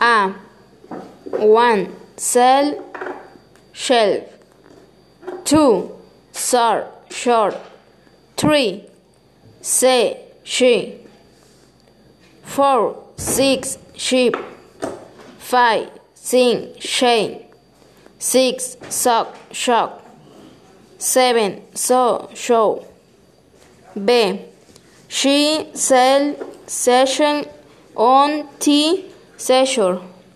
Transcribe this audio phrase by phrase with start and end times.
[0.00, 0.34] A.
[1.24, 1.94] One.
[2.16, 2.84] Cell.
[3.72, 4.24] Shelf.
[5.44, 5.92] Two.
[6.32, 6.86] Sir.
[7.10, 7.56] Short.
[8.36, 8.86] Three.
[9.60, 10.24] Say.
[10.42, 11.00] She.
[12.42, 13.04] Four.
[13.16, 13.76] Six.
[13.94, 14.36] Sheep.
[15.38, 15.90] Five.
[16.14, 16.74] Sing.
[16.80, 17.44] Shane.
[18.18, 18.78] Six.
[18.88, 19.36] Sock.
[19.52, 20.02] Shock.
[20.96, 21.62] Seven.
[21.74, 22.30] So.
[22.34, 22.86] Show.
[24.02, 24.40] B.
[25.08, 25.68] She.
[25.74, 26.36] Sell.
[26.66, 27.44] Session.
[27.96, 28.48] On.
[28.58, 29.10] T.
[29.40, 30.02] Seizure